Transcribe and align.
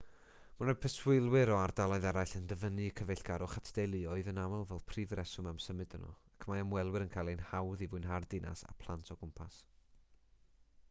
mae 0.59 0.73
preswylwyr 0.83 1.49
o 1.55 1.57
ardaloedd 1.63 2.05
eraill 2.11 2.31
yn 2.37 2.45
dyfynnu 2.51 2.85
cyfeillgarwch 2.99 3.57
at 3.59 3.67
deuluoedd 3.79 4.29
yn 4.31 4.39
aml 4.43 4.63
fel 4.71 4.81
prif 4.91 5.13
reswm 5.19 5.49
am 5.51 5.59
symud 5.65 5.93
yno 5.97 6.09
ac 6.37 6.47
mae 6.53 6.63
ymwelwyr 6.65 7.05
yn 7.07 7.11
ei 7.13 7.15
chael 7.17 7.29
hi'n 7.33 7.45
hawdd 7.51 7.83
i 7.87 7.89
fwynhau'r 7.91 8.27
ddinas 8.31 8.65
â 8.71 8.73
phlant 8.81 9.13
o 9.15 9.19
gwmpas 9.21 9.61